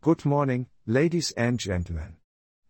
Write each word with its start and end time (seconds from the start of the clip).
Good 0.00 0.24
morning, 0.24 0.68
ladies 0.86 1.32
and 1.32 1.58
gentlemen. 1.58 2.18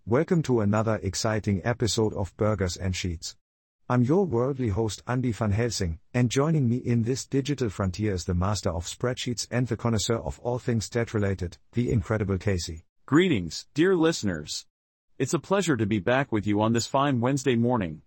Welcome 0.06 0.40
to 0.44 0.62
another 0.62 0.98
exciting 1.02 1.60
episode 1.62 2.14
of 2.14 2.34
Burgers 2.38 2.74
and 2.78 2.96
Sheets. 2.96 3.36
I'm 3.86 4.02
your 4.02 4.24
worldly 4.24 4.70
host 4.70 5.02
Andy 5.06 5.32
van 5.32 5.50
Helsing, 5.50 5.98
and 6.14 6.30
joining 6.30 6.70
me 6.70 6.78
in 6.78 7.02
this 7.02 7.26
digital 7.26 7.68
frontier 7.68 8.14
is 8.14 8.24
the 8.24 8.32
master 8.32 8.70
of 8.70 8.86
spreadsheets 8.86 9.46
and 9.50 9.66
the 9.66 9.76
connoisseur 9.76 10.16
of 10.16 10.40
all 10.40 10.58
things 10.58 10.86
stat 10.86 11.12
related, 11.12 11.58
the 11.72 11.92
incredible 11.92 12.38
Casey. 12.38 12.86
Greetings, 13.04 13.66
dear 13.74 13.94
listeners. 13.94 14.64
It's 15.18 15.34
a 15.34 15.38
pleasure 15.38 15.76
to 15.76 15.84
be 15.84 15.98
back 15.98 16.32
with 16.32 16.46
you 16.46 16.62
on 16.62 16.72
this 16.72 16.86
fine 16.86 17.20
Wednesday 17.20 17.56
morning. 17.56 18.00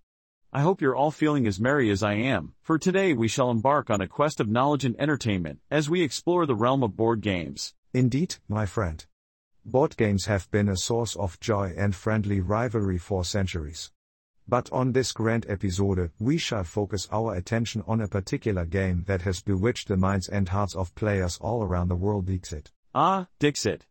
I 0.52 0.62
hope 0.62 0.82
you're 0.82 0.96
all 0.96 1.12
feeling 1.12 1.46
as 1.46 1.60
merry 1.60 1.92
as 1.92 2.02
I 2.02 2.14
am, 2.14 2.56
for 2.64 2.80
today 2.80 3.14
we 3.14 3.28
shall 3.28 3.52
embark 3.52 3.92
on 3.92 4.02
a 4.02 4.08
quest 4.08 4.40
of 4.40 4.50
knowledge 4.50 4.84
and 4.84 5.00
entertainment 5.00 5.60
as 5.70 5.92
we 5.92 6.02
explore 6.02 6.48
the 6.48 6.56
realm 6.56 6.82
of 6.82 6.98
board 6.98 7.22
games. 7.22 7.76
Indeed, 7.94 8.38
my 8.50 8.66
friend. 8.66 9.06
Board 9.64 9.96
games 9.96 10.26
have 10.26 10.50
been 10.50 10.68
a 10.68 10.76
source 10.76 11.16
of 11.16 11.40
joy 11.40 11.74
and 11.78 11.96
friendly 11.96 12.42
rivalry 12.42 12.98
for 12.98 13.24
centuries. 13.24 13.92
But 14.48 14.72
on 14.72 14.92
this 14.92 15.12
grand 15.12 15.46
episode, 15.48 16.12
we 16.20 16.40
shall 16.40 16.64
focus 16.64 17.08
our 17.12 17.36
attention 17.36 17.84
on 17.88 18.02
a 18.02 18.08
particular 18.08 18.66
game 18.66 19.04
that 19.08 19.22
has 19.22 19.42
bewitched 19.42 19.88
the 19.88 19.98
minds 19.98 20.28
and 20.28 20.50
hearts 20.50 20.76
of 20.76 20.96
players 20.96 21.38
all 21.40 21.64
around 21.64 21.90
the 21.90 21.96
world 21.96 22.26
Dixit. 22.26 22.72
Ah, 22.96 23.28
Dixit. 23.40 23.86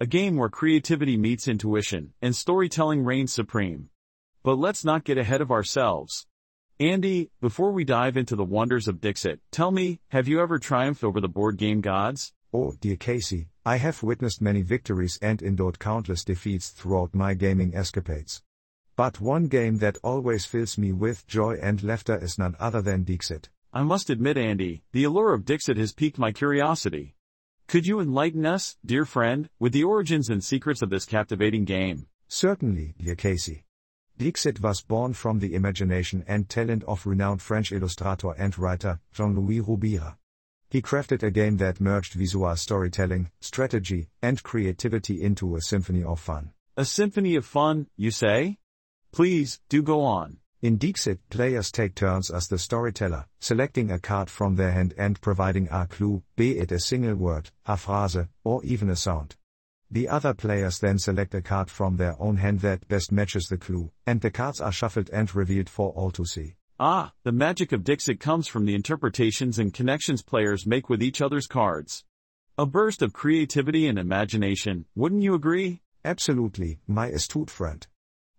A 0.00 0.06
game 0.06 0.36
where 0.36 0.48
creativity 0.48 1.16
meets 1.16 1.48
intuition, 1.48 2.12
and 2.22 2.34
storytelling 2.34 3.04
reigns 3.04 3.32
supreme. 3.32 3.90
But 4.44 4.56
let's 4.56 4.84
not 4.84 5.02
get 5.02 5.18
ahead 5.18 5.40
of 5.40 5.50
ourselves. 5.50 6.28
Andy, 6.78 7.32
before 7.40 7.72
we 7.72 7.82
dive 7.82 8.16
into 8.16 8.36
the 8.36 8.44
wonders 8.44 8.86
of 8.86 9.00
Dixit, 9.00 9.40
tell 9.50 9.72
me, 9.72 9.98
have 10.10 10.28
you 10.28 10.40
ever 10.40 10.60
triumphed 10.60 11.02
over 11.02 11.20
the 11.20 11.28
board 11.28 11.56
game 11.56 11.80
gods? 11.80 12.32
Oh, 12.52 12.74
dear 12.80 12.96
Casey, 12.96 13.48
I 13.66 13.76
have 13.76 14.02
witnessed 14.02 14.40
many 14.40 14.62
victories 14.62 15.18
and 15.20 15.42
endured 15.42 15.78
countless 15.78 16.24
defeats 16.24 16.70
throughout 16.70 17.14
my 17.14 17.34
gaming 17.34 17.74
escapades. 17.74 18.42
But 18.96 19.20
one 19.20 19.48
game 19.48 19.76
that 19.78 19.98
always 20.02 20.46
fills 20.46 20.78
me 20.78 20.92
with 20.92 21.26
joy 21.26 21.58
and 21.60 21.82
laughter 21.82 22.16
is 22.16 22.38
none 22.38 22.56
other 22.58 22.80
than 22.80 23.04
Dixit. 23.04 23.50
I 23.72 23.82
must 23.82 24.08
admit, 24.08 24.38
Andy, 24.38 24.82
the 24.92 25.04
allure 25.04 25.34
of 25.34 25.44
Dixit 25.44 25.76
has 25.76 25.92
piqued 25.92 26.18
my 26.18 26.32
curiosity. 26.32 27.14
Could 27.66 27.86
you 27.86 28.00
enlighten 28.00 28.46
us, 28.46 28.78
dear 28.84 29.04
friend, 29.04 29.50
with 29.58 29.74
the 29.74 29.84
origins 29.84 30.30
and 30.30 30.42
secrets 30.42 30.80
of 30.80 30.88
this 30.88 31.04
captivating 31.04 31.64
game? 31.64 32.06
Certainly, 32.28 32.94
dear 32.98 33.14
Casey. 33.14 33.64
Dixit 34.16 34.60
was 34.60 34.82
born 34.82 35.12
from 35.12 35.38
the 35.38 35.54
imagination 35.54 36.24
and 36.26 36.48
talent 36.48 36.82
of 36.84 37.06
renowned 37.06 37.40
French 37.42 37.70
illustrator 37.70 38.32
and 38.32 38.58
writer, 38.58 39.00
Jean-Louis 39.12 39.60
Roubira. 39.60 40.16
He 40.70 40.82
crafted 40.82 41.22
a 41.22 41.30
game 41.30 41.56
that 41.56 41.80
merged 41.80 42.12
visual 42.12 42.54
storytelling, 42.56 43.30
strategy, 43.40 44.10
and 44.20 44.42
creativity 44.42 45.22
into 45.22 45.56
a 45.56 45.62
symphony 45.62 46.04
of 46.04 46.20
fun. 46.20 46.52
A 46.76 46.84
symphony 46.84 47.36
of 47.36 47.46
fun, 47.46 47.86
you 47.96 48.10
say? 48.10 48.58
Please, 49.10 49.60
do 49.70 49.82
go 49.82 50.02
on. 50.02 50.38
In 50.60 50.76
Dixit, 50.76 51.20
players 51.30 51.70
take 51.70 51.94
turns 51.94 52.30
as 52.30 52.48
the 52.48 52.58
storyteller, 52.58 53.26
selecting 53.40 53.90
a 53.90 53.98
card 53.98 54.28
from 54.28 54.56
their 54.56 54.72
hand 54.72 54.92
and 54.98 55.20
providing 55.20 55.68
a 55.70 55.86
clue, 55.86 56.22
be 56.36 56.58
it 56.58 56.70
a 56.70 56.80
single 56.80 57.14
word, 57.14 57.50
a 57.64 57.76
phrase, 57.76 58.26
or 58.44 58.62
even 58.64 58.90
a 58.90 58.96
sound. 58.96 59.36
The 59.90 60.08
other 60.08 60.34
players 60.34 60.80
then 60.80 60.98
select 60.98 61.34
a 61.34 61.40
card 61.40 61.70
from 61.70 61.96
their 61.96 62.14
own 62.20 62.36
hand 62.36 62.60
that 62.60 62.88
best 62.88 63.10
matches 63.10 63.46
the 63.46 63.56
clue, 63.56 63.90
and 64.06 64.20
the 64.20 64.30
cards 64.30 64.60
are 64.60 64.72
shuffled 64.72 65.08
and 65.10 65.34
revealed 65.34 65.70
for 65.70 65.92
all 65.92 66.10
to 66.10 66.26
see. 66.26 66.56
Ah, 66.80 67.12
the 67.24 67.32
magic 67.32 67.72
of 67.72 67.82
Dixit 67.82 68.20
comes 68.20 68.46
from 68.46 68.64
the 68.64 68.74
interpretations 68.76 69.58
and 69.58 69.74
connections 69.74 70.22
players 70.22 70.64
make 70.64 70.88
with 70.88 71.02
each 71.02 71.20
other's 71.20 71.48
cards. 71.48 72.04
A 72.56 72.66
burst 72.66 73.02
of 73.02 73.12
creativity 73.12 73.88
and 73.88 73.98
imagination, 73.98 74.84
wouldn't 74.94 75.24
you 75.24 75.34
agree? 75.34 75.82
Absolutely, 76.04 76.78
my 76.86 77.08
astute 77.08 77.50
friend. 77.50 77.84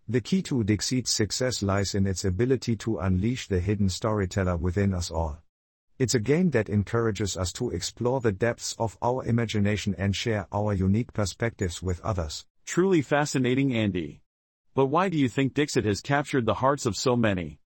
The 0.07 0.21
key 0.21 0.41
to 0.43 0.63
Dixit's 0.63 1.11
success 1.11 1.61
lies 1.61 1.93
in 1.93 2.07
its 2.07 2.23
ability 2.23 2.77
to 2.77 2.99
unleash 2.99 3.49
the 3.49 3.59
hidden 3.59 3.89
storyteller 3.89 4.55
within 4.55 4.93
us 4.93 5.11
all. 5.11 5.43
It's 5.97 6.15
a 6.15 6.19
game 6.21 6.51
that 6.51 6.69
encourages 6.69 7.35
us 7.35 7.51
to 7.53 7.71
explore 7.71 8.21
the 8.21 8.31
depths 8.31 8.73
of 8.79 8.97
our 9.01 9.25
imagination 9.25 9.95
and 9.97 10.15
share 10.15 10.47
our 10.53 10.73
unique 10.73 11.11
perspectives 11.11 11.83
with 11.83 11.99
others. 12.05 12.45
Truly 12.65 13.01
fascinating, 13.01 13.73
Andy. 13.73 14.21
But 14.75 14.85
why 14.85 15.09
do 15.09 15.17
you 15.17 15.27
think 15.27 15.55
Dixit 15.55 15.83
has 15.83 15.99
captured 15.99 16.45
the 16.45 16.53
hearts 16.53 16.85
of 16.85 16.95
so 16.95 17.17
many? 17.17 17.59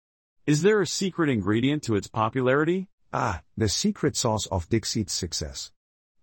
Is 0.46 0.62
there 0.62 0.82
a 0.82 0.88
secret 0.88 1.30
ingredient 1.30 1.84
to 1.84 1.96
its 1.96 2.08
popularity? 2.08 2.90
Ah, 3.14 3.44
the 3.56 3.70
secret 3.70 4.18
sauce 4.18 4.46
of 4.48 4.68
Dixit's 4.68 5.14
success. 5.14 5.72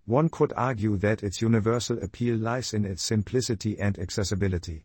One 0.04 0.28
could 0.28 0.52
argue 0.58 0.98
that 0.98 1.22
its 1.22 1.40
universal 1.40 1.98
appeal 2.02 2.36
lies 2.36 2.74
in 2.74 2.84
its 2.84 3.02
simplicity 3.02 3.80
and 3.80 3.98
accessibility. 3.98 4.84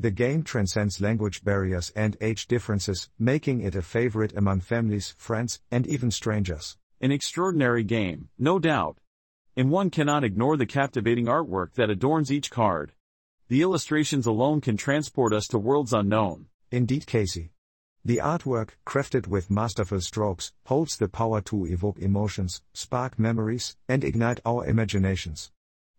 The 0.00 0.10
game 0.10 0.42
transcends 0.42 1.00
language 1.00 1.44
barriers 1.44 1.92
and 1.94 2.16
age 2.20 2.48
differences, 2.48 3.08
making 3.20 3.60
it 3.60 3.76
a 3.76 3.82
favorite 3.82 4.36
among 4.36 4.62
families, 4.62 5.14
friends, 5.16 5.60
and 5.70 5.86
even 5.86 6.10
strangers. 6.10 6.76
An 7.00 7.12
extraordinary 7.12 7.84
game, 7.84 8.30
no 8.36 8.58
doubt. 8.58 8.98
And 9.56 9.70
one 9.70 9.90
cannot 9.90 10.24
ignore 10.24 10.56
the 10.56 10.66
captivating 10.66 11.26
artwork 11.26 11.74
that 11.74 11.88
adorns 11.88 12.32
each 12.32 12.50
card. 12.50 12.94
The 13.46 13.62
illustrations 13.62 14.26
alone 14.26 14.60
can 14.60 14.76
transport 14.76 15.32
us 15.32 15.46
to 15.48 15.58
worlds 15.58 15.92
unknown. 15.92 16.46
Indeed, 16.72 17.06
Casey. 17.06 17.52
The 18.04 18.16
artwork, 18.16 18.70
crafted 18.84 19.28
with 19.28 19.48
masterful 19.48 20.00
strokes, 20.00 20.52
holds 20.66 20.96
the 20.96 21.08
power 21.08 21.40
to 21.42 21.66
evoke 21.66 22.00
emotions, 22.00 22.60
spark 22.74 23.16
memories, 23.16 23.76
and 23.88 24.02
ignite 24.02 24.40
our 24.44 24.66
imaginations. 24.66 25.52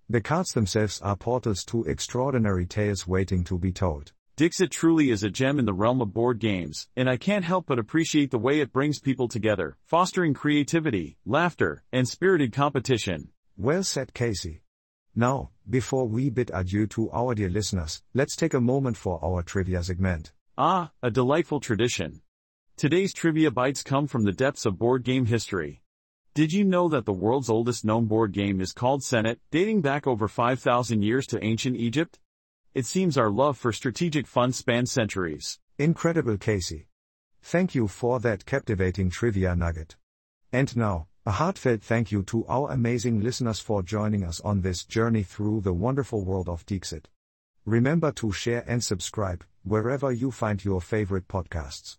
The 0.10 0.20
cards 0.20 0.52
themselves 0.52 1.02
are 1.02 1.16
portals 1.16 1.64
to 1.66 1.86
extraordinary 1.86 2.66
tales 2.66 3.08
waiting 3.08 3.46
to 3.46 3.58
be 3.58 3.72
told. 3.72 4.12
Dixit 4.36 4.72
truly 4.72 5.12
is 5.12 5.24
a 5.24 5.30
gem 5.30 5.60
in 5.60 5.66
the 5.66 5.74
realm 5.74 6.02
of 6.02 6.14
board 6.14 6.40
games, 6.40 6.90
and 6.98 7.10
I 7.10 7.16
can't 7.16 7.46
help 7.46 7.68
but 7.68 7.80
appreciate 7.80 8.32
the 8.32 8.38
way 8.38 8.60
it 8.60 8.74
brings 8.74 9.00
people 9.00 9.30
together, 9.30 9.78
fostering 9.86 10.34
creativity, 10.34 11.18
laughter, 11.26 11.84
and 11.94 12.06
spirited 12.06 12.52
competition. 12.52 13.30
Well 13.56 13.84
said, 13.84 14.14
Casey. 14.14 14.62
Now, 15.16 15.52
before 15.70 16.08
we 16.08 16.30
bid 16.30 16.52
adieu 16.54 16.86
to 16.88 17.12
our 17.12 17.34
dear 17.34 17.50
listeners, 17.50 18.02
let's 18.14 18.36
take 18.36 18.54
a 18.54 18.60
moment 18.60 18.98
for 18.98 19.24
our 19.24 19.42
trivia 19.42 19.84
segment. 19.84 20.34
Ah, 20.56 20.92
a 21.02 21.10
delightful 21.10 21.60
tradition. 21.60 22.22
Today's 22.78 23.12
trivia 23.12 23.50
bites 23.50 23.82
come 23.82 24.06
from 24.06 24.24
the 24.24 24.32
depths 24.32 24.68
of 24.68 24.78
board 24.78 25.02
game 25.04 25.26
history. 25.26 25.82
Did 26.36 26.54
you 26.54 26.64
know 26.64 26.88
that 26.90 27.06
the 27.06 27.12
world's 27.14 27.50
oldest 27.50 27.84
known 27.84 28.06
board 28.06 28.34
game 28.34 28.62
is 28.62 28.72
called 28.72 29.02
Senet, 29.02 29.40
dating 29.50 29.82
back 29.82 30.06
over 30.06 30.28
5,000 30.28 31.02
years 31.02 31.26
to 31.28 31.44
ancient 31.44 31.76
Egypt? 31.78 32.20
It 32.76 32.86
seems 32.86 33.18
our 33.18 33.32
love 33.32 33.58
for 33.58 33.72
strategic 33.72 34.28
fun 34.28 34.52
spans 34.52 34.92
centuries. 34.92 35.58
Incredible, 35.80 36.38
Casey. 36.38 36.86
Thank 37.42 37.74
you 37.74 37.88
for 37.88 38.20
that 38.20 38.46
captivating 38.46 39.10
trivia 39.10 39.56
nugget. 39.56 39.96
And 40.52 40.78
now, 40.78 41.08
a 41.26 41.32
heartfelt 41.32 41.82
thank 41.82 42.12
you 42.12 42.22
to 42.24 42.46
our 42.46 42.70
amazing 42.70 43.22
listeners 43.22 43.60
for 43.60 43.82
joining 43.82 44.24
us 44.24 44.40
on 44.42 44.62
this 44.62 44.86
journey 44.86 45.24
through 45.24 45.62
the 45.62 45.74
wonderful 45.74 46.24
world 46.24 46.48
of 46.48 46.64
Dixit. 46.68 47.10
Remember 47.66 48.12
to 48.12 48.34
share 48.34 48.66
and 48.68 48.84
subscribe 48.84 49.46
wherever 49.64 50.12
you 50.12 50.32
find 50.32 50.64
your 50.66 50.82
favorite 50.82 51.30
podcasts. 51.30 51.98